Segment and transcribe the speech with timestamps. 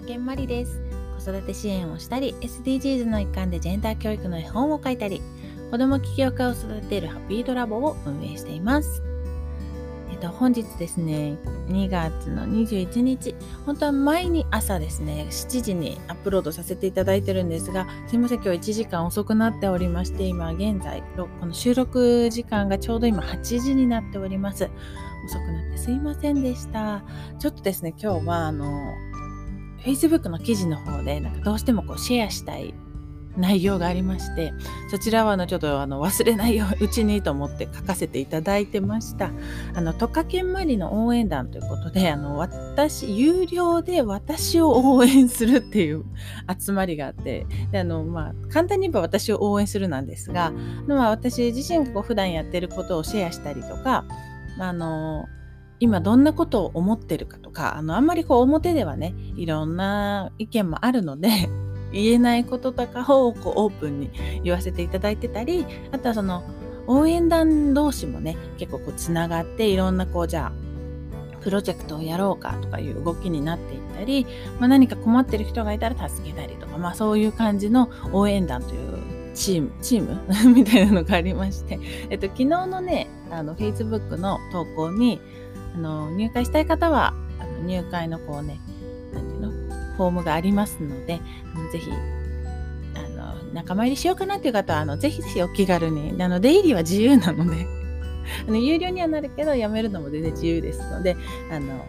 [0.00, 0.80] カケンマリです。
[1.22, 5.20] 子育て支援をしたり SDGs の一環でジェンダー教育の絵本を書いたり
[5.70, 9.02] 子供起業家を育てるハッピードラボを運営しています。
[10.10, 11.36] えっと本日ですね
[11.68, 13.34] 2月の21日
[13.66, 24.70] 本当は前に朝ですね7時にアップロードさせていただいてるんですがすいません今日1時間遅くなっておりまして今現在この収録時間がちょうど今8時になっております。
[25.24, 27.02] 遅くなってすいませんでした。
[27.38, 28.94] ちょっとですね、今日はあの、
[29.84, 32.74] Facebook の記事の方で、なんかどうしてもこうシェアしたい
[33.36, 34.52] 内容がありまして、
[34.90, 39.30] そちらはのちょっとあの忘れないようちにと思って書かせていただいてました。
[39.74, 46.04] あの、トカケンマリの応援団ということで、あの、私、有料で私を応援するっていう
[46.58, 50.52] 集まりがあって、で、あの、まあ、簡単に言えば私を応援するなんですが、
[50.86, 54.04] まあ、私自身がこう普段やってることをシェアしたりとか、
[54.58, 55.26] あの
[55.80, 61.48] 今どんなことを思ってるかとかあのあんまりこう表ではねいろんな意見もあるので
[61.92, 64.10] 言えないこととかをこうオープンに
[64.44, 66.44] 言わせていただいてたりあとはその
[66.86, 70.70] 応援団同士もね結構こうつながっていろんなこうじゃあ
[71.40, 74.26] プロジェクトをやろうかとかいう動きになっていったり、
[74.58, 80.18] まあ、何か困ってる人がいたら助けたりとか、まあ、そういう感じの応援団というチーム、チーム？
[80.54, 81.78] みたいなのがありまして、
[82.10, 85.20] えっと、昨日のね、あの、Facebook の投稿に、
[85.74, 88.60] あの、入会したい方は、あの入会のこうね、
[89.12, 89.50] なんていうの、
[89.96, 91.20] フォームがありますので、
[91.54, 91.90] あのぜひ、
[92.94, 97.66] あの、仲間入りしようかなっていう方は、あの、ぜひぜひお気軽に、あの、出入りは自由なので、
[98.46, 101.16] あの、有料にはなるけど、やめるのも全然自由ですので、
[101.50, 101.84] あの、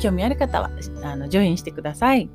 [0.00, 0.70] 興味ある方は、
[1.02, 2.28] あの、ジョインしてください。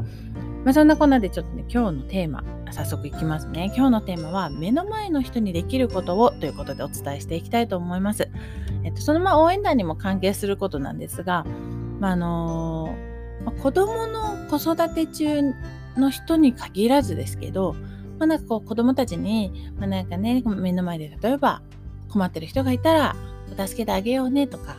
[0.63, 3.71] まあ、そんなこんなでちょっとね、今日のテーマ、早速いきますね。
[3.75, 8.29] 今日のテーマは、目の前の人にできることをということでお伝えしていきたいと思います。
[8.87, 11.45] えっと、そのまあ応援団にも関係することなんですが、
[11.99, 12.95] まあ、あの
[13.43, 15.41] まあ、子供の子育て中
[15.97, 17.73] の人に限らずですけど、
[18.17, 21.61] まあ、なんかこう子供たちに、まあ、なんかね、目の前で例えば
[22.09, 23.15] 困ってる人がいたら、
[23.57, 24.77] 助けてあげようねとか、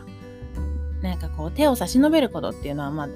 [1.01, 3.07] なんかこう手を差し伸べることっていうのはまあ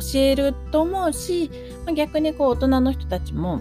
[0.00, 1.50] 教えると思うし、
[1.84, 3.60] まあ、逆にこう大人の人たちも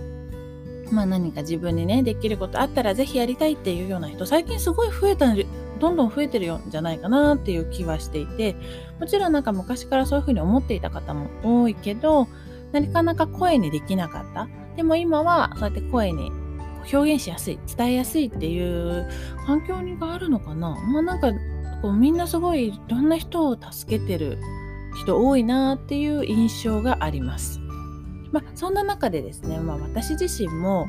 [0.91, 5.33] まあ何か自分にねできることあったらぜひやりたいっていうような人最近すごい増えた
[5.81, 8.55] どんどん増えてるんじゃないかなっていう気はしていて
[8.99, 12.27] もちろんなんか昔からそういうふうに思っていた方も多いけど
[12.71, 16.31] なかなか声にできなかったでも今はそうやって声に
[16.93, 19.09] 表現しやすい伝えやすいっていう
[19.45, 21.31] 環境があるのかなまあなんか
[21.81, 24.37] こうみんなすごいいろんな人を助けてる
[24.95, 27.59] 人多いなっていう印象があります。
[28.31, 30.87] まあ、そんな中でですね、まあ、私自身も、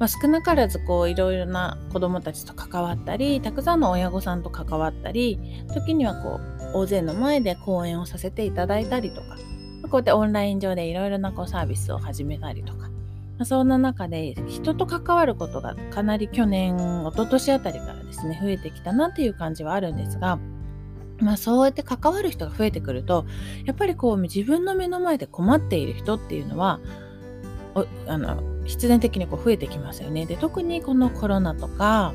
[0.00, 5.38] まあ、少なからずこういろいろな子どもたちと関わったりたくさんの親御さんと関わったり
[5.74, 6.40] 時にはこ
[6.72, 9.36] う大勢の前で講演をさせていただいたりとか
[9.82, 12.90] こうやってオンライン上でいろいろなこうサービスを始めたりとか、ま
[13.40, 20.38] あ、そんな中で人と関わることがかなり去年一昨年あたりからですね増えてきたなっていう感じはあるんですが。
[21.18, 23.26] まあそうやって関わる人が増えてくると
[23.66, 26.80] やっぱりこう自分の目の前で困っている人っていうのは
[28.06, 30.26] あの必然的にこう増えてきますよね。
[30.26, 32.12] で特にこのコロナとか、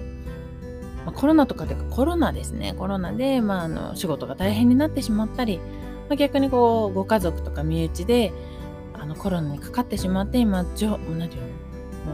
[1.06, 5.60] ま、コロナとかというかコロナですねコロナで、まあ、あの仕事が大変になってしまったり、
[6.10, 8.32] まあ、逆にこうご家族とか身内で
[8.94, 11.56] あのコロナにかかってしまって今じょ何て言うの？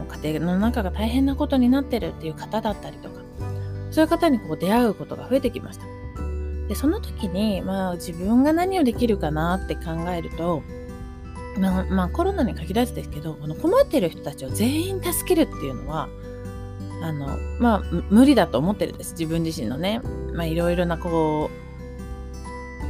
[0.00, 3.20] もう家庭の中が大変なことになってるっていう方だったりとか
[3.90, 5.84] そういう方にこう出会うことが増えてきました。
[6.68, 10.62] でその時に、まあ、自分が何をできるかなって考えると、
[11.58, 16.08] まあ、まあ、コロナに限らずですけどこの困っている人たちを全員助けるっていうのは
[17.02, 19.12] あのまあ無理だと思ってるんです。
[19.12, 20.00] 自分自身のね。
[20.34, 21.50] まあいろいろなこ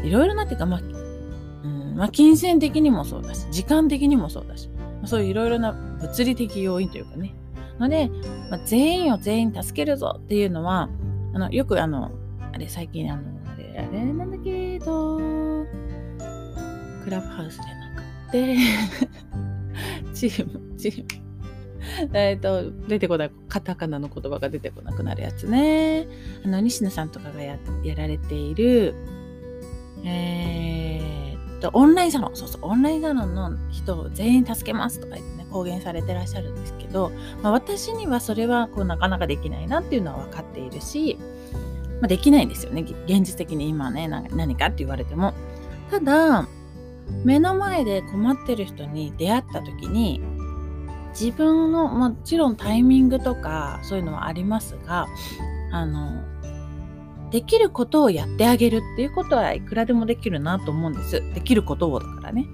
[0.03, 4.69] ういろいろなっていうかまあ、うんまあ、金銭的にもそうだし時間的にもそうだし
[5.07, 7.35] そういういろいろな物理的要因というかね。
[7.79, 8.11] ので、
[8.51, 10.89] まあ、全員を全員助けるぞっていうのは
[11.35, 12.11] あのよくあの
[12.53, 15.17] あれ最近あのあれあれなんだけど、
[17.03, 19.23] クラブハウスじゃなくて
[20.15, 21.23] チーム、チーム。
[22.15, 26.07] えっと、出てこない、カタカナの言葉が出てこなくなるやつね。
[26.45, 28.95] あの、西野さんとかがややられている、
[30.05, 37.13] えー、っと、オンラインサロン、そうそう、オンラインサロンの人を全員助けますとか言ってね、公言されてらっしゃるんですけど、
[37.43, 41.19] まあ、私にはそれはこうなかなかできないなっていうのは分かっているし、
[42.01, 45.35] まあ、できないんですよね現実的に今ね何かって言われても
[45.91, 46.49] ただ
[47.25, 50.21] 目の前で困ってる人に出会った時に
[51.19, 55.07] 自分のもちろんタイミングとかそういうのはありますが
[55.71, 56.23] あの
[57.31, 61.13] できることをやってあげるっていうことはいくらでもできるなと思うんです。
[61.33, 62.47] できることをだからね。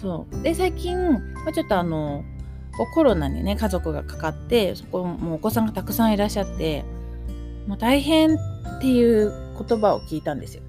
[0.00, 0.42] そう。
[0.42, 0.96] で最近、
[1.44, 2.24] ま、ちょっとあの
[2.94, 6.84] コロナにね家族がかかってそこもお子さんがたくさんいらっしゃって
[7.66, 8.38] もう大変っ
[8.80, 9.30] ていう
[9.68, 10.62] 言葉を聞いたんですよ。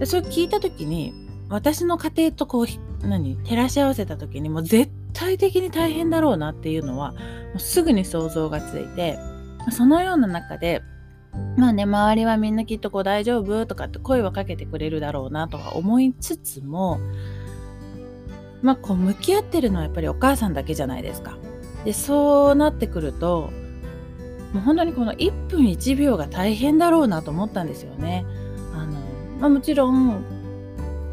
[0.00, 7.18] でそれ聞いた時に私の家庭とこう何照らし合わせた時にもう絶対的に大変だろうなっていうのはも
[7.56, 9.18] うすぐに想像がついて
[9.70, 10.82] そのような中で
[11.56, 16.98] まあね周りはみんなきっとこう大丈夫とかって声をかけてくれるだろうなとは思いつつも
[18.62, 21.36] まあこう向き合ってるのはやっぱりお母さんだけじゃないですか。
[21.84, 23.50] でそうなってくると
[24.54, 28.24] もう本当にこの1分1秒が大変だろうなと思ったんですよね。
[28.72, 29.00] あの
[29.40, 30.24] まあ、もちろん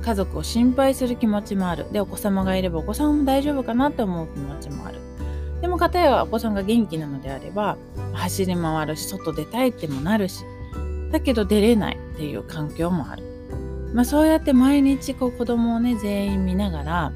[0.01, 1.91] 家族を心配する気持ちもある。
[1.91, 4.99] で、お子様がいればお子さんも大丈夫かなって思う気持ちもある。
[5.61, 7.77] でも、片やお子さんが元気なのであれば、
[8.13, 10.43] 走り回るし、外出たいってもなるし、
[11.11, 13.23] だけど出れないっていう環境もある。
[13.93, 17.11] まあ、そうやって毎日こう子供をね、全員見ながら、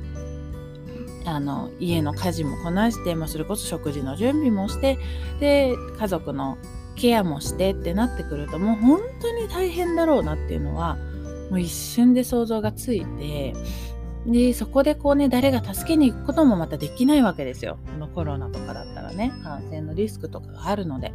[1.25, 4.99] あの家の家事もこなして、まあ、それこそ食事の準備もして
[5.39, 6.57] で家族の
[6.95, 10.97] ケアもしてってなってくるともう本当に大変だろうなっていうのは
[11.50, 13.53] もう一瞬で想像がついて
[14.25, 21.13] でそこでこうね誰が助けに行くこともまたできないわけですよこのコロナとかだったらね感染のリスクとかがあるので。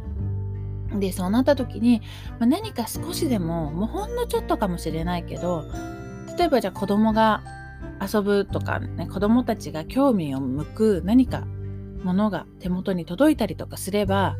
[0.99, 2.01] でそうなった時に、
[2.31, 5.63] まあ、何か少しでももうほんのちょっとかもしれないけど
[6.37, 7.43] 例えばじゃあ子供が
[8.01, 11.45] 遊ぶとか、ね、子供たちが興味を向く何か
[12.03, 14.35] ものが手元に届いたりとかすれば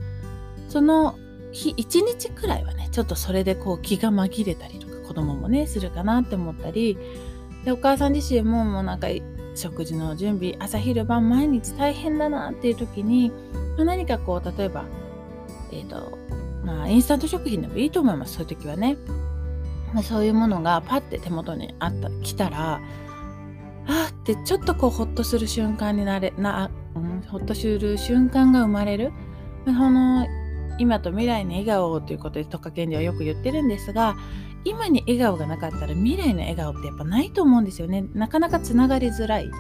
[0.67, 1.15] その
[1.51, 6.97] 日一日くらいはねちょっとそれでこう気が紛れたりとか子供もねするかなって思ったり
[7.65, 9.07] でお母さん自身ももうなんか
[9.55, 13.33] 食事の準備朝昼晩毎日大変だなっていう時に
[13.77, 14.85] 何かこう例えば
[15.73, 16.17] えっ、ー、と
[16.63, 18.95] まあインスタント食品でもいいと思いますそういう時はね、
[19.93, 22.79] まあ、そういうものがパッて手元にあった来たら
[23.87, 29.11] あってちょっとこうホッとする瞬間になれな、うん、ホッとする瞬間が生まれる。
[29.65, 30.25] その
[30.77, 34.15] 今と未来に笑顔ということでトカケンではよく言ってるんですが
[34.63, 38.05] 今に笑顔がなかったら未来の笑顔ってやっぱないと思うんですよね。
[38.13, 39.51] なかなかつながりづらい。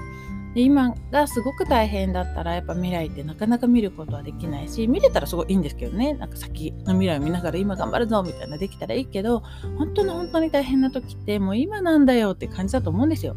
[0.53, 6.13] で今がすごく大変だったらやっぱ未来ってなかなか見ることはできないし見れたらすごいいいんですけどね。
[6.13, 9.43] なんか先の未来を見ながら今頑張るぞみたいなできたらいいけど
[9.77, 13.35] 本当の本当に大変な時ってもう今なんだよって感じだと思うんですよ。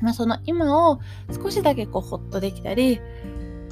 [0.00, 1.00] まあ、その今を
[1.32, 3.00] 少しだけこうほっとできたり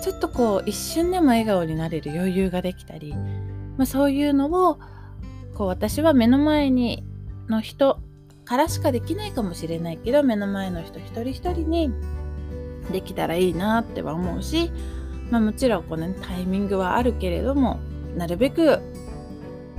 [0.01, 4.79] ちょっとこう一瞬でも笑顔になれる余裕ができたり、まあ、そういうのを
[5.55, 7.05] こう私は目の前に
[7.49, 8.01] の人
[8.45, 11.93] からしかできないかもしれないけど目の前の人一人一人に
[12.93, 14.71] できたらいいなっては思うし、
[15.31, 17.81] まあ、もちろんこの、ね、タイミングはあるけれども
[18.17, 18.81] なるべく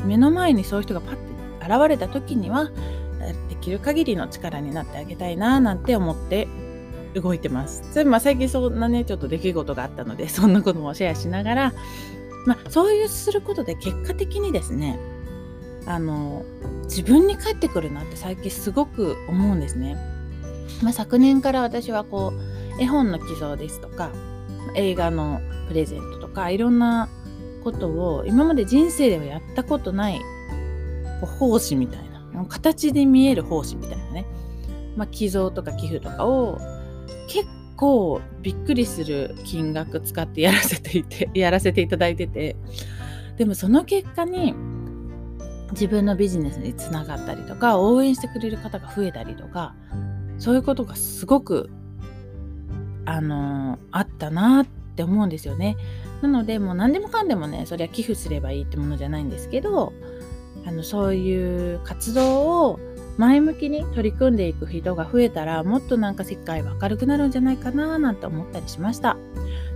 [0.04, 2.70] 目の前にそういう人がパッて現れた時には
[3.50, 6.48] できる限りの力になってあげたいななんて思って
[7.16, 7.82] 動いてます。
[7.92, 11.74] それまあ最近そんなねちょっと出来事があったのでそんなこともシェアしながら、
[12.46, 15.00] まあ、そういうすることで結果的にですね
[15.88, 16.44] あの
[16.84, 19.96] 自分に返ってくるなって最近すごく思うんですね。
[20.82, 22.34] まあ、昨年から私はこ
[22.78, 24.12] う絵本の寄贈ですとか
[24.76, 27.08] 映画のプレゼントとかいろんな
[27.64, 30.22] ことを今まで人生ではやったことない
[31.40, 34.26] 奉仕みたいな形で見える奉仕みたいなね、
[34.96, 36.60] まあ、寄贈とか寄付とかを
[37.28, 42.56] 結構びっくりする金額使ってやらせていてやらせていただいてて
[43.38, 44.54] でもその結果に
[45.72, 49.76] 自分のビジネスにつながったりとか応援してくれる方が増えたりとか
[50.38, 51.70] そういうことがすごく
[53.06, 55.78] あのあったなって思うんですよね。
[56.22, 59.94] なのでもう何でもかんでもねそれは寄付すればいいってものじゃないんですけど
[60.66, 62.80] あのそういう活動を
[63.18, 69.18] 前向きに取り組んでいく人が増えたらもっとなんか世界は明るくなるんじゃないかななんて思ったりしました。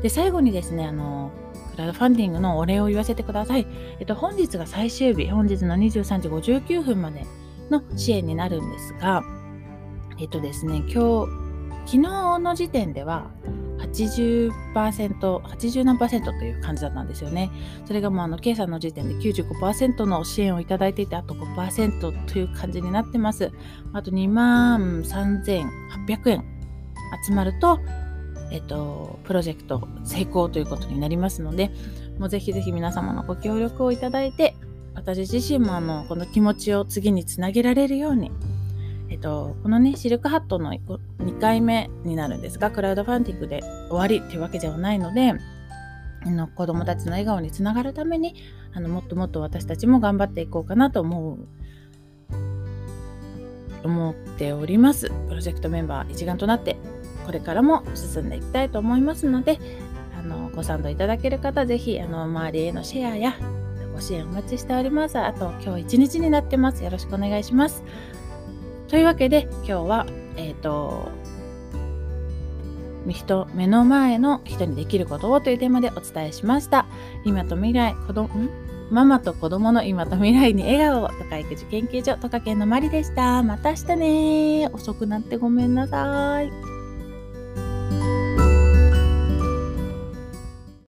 [0.01, 1.31] で最後にですねあの
[1.79, 3.65] クラウドファンディングのお礼を言わせてください。
[3.99, 7.25] えっと、本日が最終日、本日の23時59分まで
[7.69, 9.23] の支援になるんですが、
[10.19, 11.27] えっとですね、今日、
[11.85, 13.31] 昨日の時点では
[13.77, 14.51] 80%、
[15.37, 16.05] 80何と
[16.43, 17.49] いう感じだったんですよね。
[17.85, 23.53] それがもうあの、計算の時点で95%の支援をいただいていて、あと5%という感じになってます。
[23.93, 26.43] あと2万3800円
[27.25, 27.79] 集まると、
[28.51, 31.71] えっと、プロジェクト成功ということになりますので、
[32.17, 34.55] もうぜひぜひ皆様のご協力をいただいて、
[34.95, 38.31] 私自身もあの、この気持ちを次につなげられるように、
[39.09, 45.33] えっと、このね、シルクハットの2回目になるんですが、クラウドファンディングで終わりっていうわけではないので、
[46.25, 48.35] あの子供たちの笑顔につながるために
[48.73, 51.47] あのもっともっと私たちも頑張っていこうかなと思う
[53.81, 55.09] 思っております。
[55.29, 56.75] プロジェクトメンバー一丸となって
[57.29, 59.59] これからも進んでいきたいと思いますので
[60.17, 63.37] あのご賛同いただける方ぜひあの周りへのシェアや
[63.93, 65.19] ご支援お待ちしております。
[65.19, 66.83] あと今日一日になってます。
[66.83, 67.83] よろしくお願いします。
[68.87, 70.07] というわけで今日は
[70.37, 71.11] えっ、ー、と
[73.05, 76.87] 人目の前の人にできることをというテーマでお伝えしました。
[77.25, 78.27] 今と未来子供
[78.89, 83.43] ママと子供の今と未来に笑顔をとか育児研究所とかけんのまりでした。
[83.43, 84.69] また明日ね。
[84.73, 86.78] 遅くなってごめんなさい。